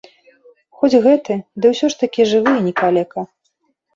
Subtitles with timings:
[0.77, 1.33] Хоць гэты,
[1.65, 3.21] ды ўсё ж такі жывы і не калека.